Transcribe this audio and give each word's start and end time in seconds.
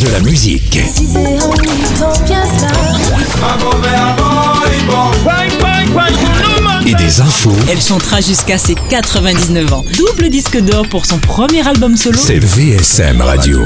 De 0.00 0.08
la 0.10 0.20
musique. 0.20 0.76
Et 6.86 6.94
des 6.94 7.20
infos. 7.20 7.52
Elle 7.70 7.80
chantera 7.80 8.20
jusqu'à 8.20 8.58
ses 8.58 8.74
99 8.74 9.72
ans. 9.72 9.84
Double 9.96 10.28
disque 10.28 10.60
d'or 10.60 10.86
pour 10.88 11.06
son 11.06 11.18
premier 11.18 11.66
album 11.66 11.96
solo. 11.96 12.18
C'est 12.22 12.38
VSM 12.38 13.22
Radio. 13.22 13.64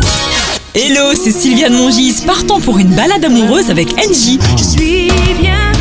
Hello, 0.74 1.14
c'est 1.14 1.32
Sylviane 1.32 1.74
Mongis, 1.74 2.22
partant 2.24 2.60
pour 2.60 2.78
une 2.78 2.94
balade 2.94 3.24
amoureuse 3.24 3.68
avec 3.70 3.92
NJ. 3.96 4.38
Je 4.56 4.62
suis 4.62 5.08
bien 5.40 5.72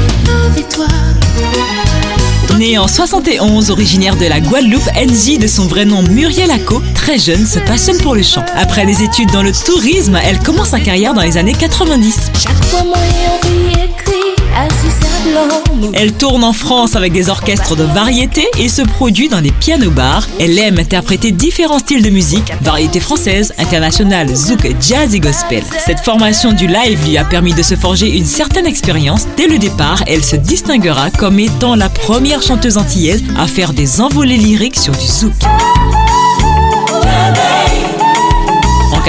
avec 0.52 0.68
toi. 0.70 0.88
Née 2.60 2.78
en 2.78 2.90
71, 2.90 3.72
originaire 3.72 4.18
de 4.18 4.26
la 4.26 4.42
Guadeloupe, 4.42 4.90
NJ, 4.94 5.40
de 5.40 5.48
son 5.48 5.66
vrai 5.66 5.86
nom 5.86 6.04
Muriel 6.04 6.52
Acco, 6.52 6.82
très 6.94 7.18
jeune, 7.18 7.46
se 7.46 7.58
passionne 7.60 7.98
pour 8.00 8.16
le 8.16 8.22
chant. 8.22 8.44
Après 8.54 8.86
des 8.86 9.02
études 9.02 9.32
dans 9.32 9.44
le 9.44 9.54
tourisme, 9.54 10.20
elle 10.22 10.40
commence 10.40 10.72
sa 10.72 10.82
carrière 10.82 11.14
dans 11.14 11.22
les 11.22 11.38
années 11.38 11.54
90. 11.54 12.32
Chaque 12.38 12.66
fois, 12.66 12.84
moi. 12.84 12.98
Elle 15.94 16.14
tourne 16.14 16.44
en 16.44 16.54
France 16.54 16.96
avec 16.96 17.14
des 17.14 17.30
orchestres 17.30 17.76
de 17.76 17.84
variété 17.84 18.46
et 18.58 18.70
se 18.70 18.82
produit 18.82 19.30
dans 19.30 19.42
des 19.42 19.52
piano-bars. 19.52 20.28
Elle 20.40 20.58
aime 20.58 20.80
interpréter 20.80 21.32
différents 21.32 21.80
styles 21.80 22.02
de 22.02 22.10
musique, 22.10 22.54
variété 22.62 23.00
française, 23.00 23.54
internationale, 23.58 24.34
zouk, 24.36 24.70
jazz 24.80 25.14
et 25.16 25.20
gospel. 25.20 25.64
Cette 25.86 26.00
formation 26.00 26.54
du 26.54 26.68
live 26.68 27.00
lui 27.06 27.18
a 27.18 27.26
permis 27.26 27.54
de 27.54 27.64
se 27.64 27.76
forger 27.76 28.16
une 28.16 28.26
certaine 28.26 28.66
expérience. 28.66 29.28
Dès 29.38 29.48
le 29.48 29.58
départ, 29.58 30.04
elle 30.08 30.24
se 30.24 30.36
distinguera 30.36 31.12
comme 31.12 31.40
étant 31.40 31.76
la 31.76 31.90
première 31.90 32.42
chanteuse 32.42 32.78
antillaise 32.78 33.24
à 33.38 33.48
faire 33.48 33.74
des 33.74 34.02
envolées 34.02 34.38
lyriques 34.38 34.80
sur 34.80 34.94
du 34.94 35.06
zouk. 35.06 35.34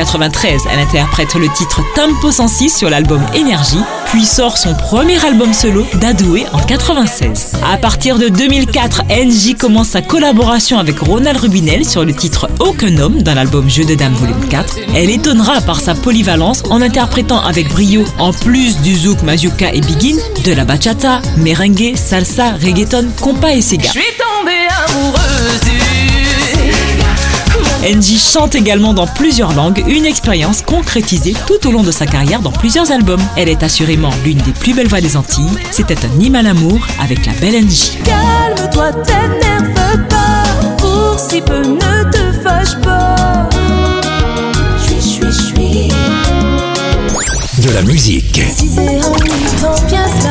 En 0.00 0.04
93, 0.04 0.62
elle 0.72 0.78
interprète 0.78 1.34
le 1.34 1.46
titre 1.50 1.82
Tempo 1.94 2.32
106 2.32 2.74
sur 2.74 2.88
l'album 2.88 3.20
Énergie, 3.34 3.82
puis 4.06 4.24
sort 4.24 4.56
son 4.56 4.74
premier 4.74 5.22
album 5.22 5.52
solo, 5.52 5.86
Dadoué, 6.00 6.46
en 6.54 6.58
96. 6.58 7.52
À 7.70 7.76
partir 7.76 8.18
de 8.18 8.28
2004, 8.28 9.02
NJ 9.10 9.56
commence 9.58 9.88
sa 9.88 10.00
collaboration 10.00 10.78
avec 10.78 10.98
Ronald 11.00 11.36
Rubinel 11.36 11.84
sur 11.84 12.06
le 12.06 12.14
titre 12.14 12.48
Aucun 12.60 12.96
homme 12.96 13.20
dans 13.20 13.34
l'album 13.34 13.68
Jeu 13.68 13.84
de 13.84 13.94
Dames 13.94 14.14
Volume 14.14 14.48
4. 14.48 14.78
Elle 14.96 15.10
étonnera 15.10 15.60
par 15.60 15.80
sa 15.80 15.94
polyvalence 15.94 16.62
en 16.70 16.80
interprétant 16.80 17.42
avec 17.42 17.68
brio, 17.68 18.02
en 18.18 18.32
plus 18.32 18.80
du 18.80 18.96
zouk, 18.96 19.20
mazurka 19.20 19.70
et 19.74 19.82
biguine, 19.82 20.18
de 20.46 20.52
la 20.52 20.64
bachata, 20.64 21.20
merengue, 21.36 21.92
salsa, 21.94 22.52
reggaeton, 22.52 23.08
compas 23.20 23.50
et 23.50 23.60
sega. 23.60 23.84
Je 23.84 24.00
suis 24.00 24.16
tombée 24.16 24.66
amoureuse 24.88 25.19
NJ 27.90 28.18
chante 28.20 28.54
également 28.54 28.94
dans 28.94 29.08
plusieurs 29.08 29.52
langues, 29.52 29.82
une 29.88 30.06
expérience 30.06 30.62
concrétisée 30.62 31.34
tout 31.48 31.66
au 31.66 31.72
long 31.72 31.82
de 31.82 31.90
sa 31.90 32.06
carrière 32.06 32.40
dans 32.40 32.52
plusieurs 32.52 32.92
albums. 32.92 33.20
Elle 33.36 33.48
est 33.48 33.64
assurément 33.64 34.12
l'une 34.24 34.38
des 34.38 34.52
plus 34.52 34.74
belles 34.74 34.86
voix 34.86 35.00
des 35.00 35.16
Antilles. 35.16 35.50
C'était 35.72 35.98
un 36.06 36.20
hymne 36.20 36.36
à 36.36 36.42
l'amour 36.42 36.86
avec 37.02 37.26
la 37.26 37.32
belle 37.34 37.64
NJ. 37.64 37.98
Calme-toi, 38.04 38.92
t'énerve 38.92 40.06
pas. 40.08 40.44
Pour 40.78 41.18
si 41.18 41.40
peu, 41.40 41.62
ne 41.62 42.10
te 42.12 42.32
fâche 42.44 42.80
pas. 42.80 43.48
Je 44.78 44.82
suis, 44.84 45.00
je 45.00 45.08
suis, 45.08 45.22
je 45.26 45.42
suis. 45.42 45.88
De 47.66 47.74
la 47.74 47.82
musique. 47.82 48.40
Si 48.56 48.68
c'est 48.68 49.04
en 49.04 49.14
temps 49.74 49.82
bien 49.88 50.06
ça. 50.20 50.30